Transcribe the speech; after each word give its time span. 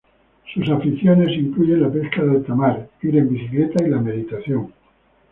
Sus 0.51 0.67
aficiones 0.67 1.37
incluyen 1.37 1.83
la 1.83 1.91
pesca 1.91 2.23
de 2.23 2.31
alta 2.31 2.55
mar, 2.55 2.89
ir 3.03 3.17
en 3.17 3.29
bicicleta 3.29 3.85
y 3.85 3.89
la 3.91 4.01
meditación. 4.01 4.73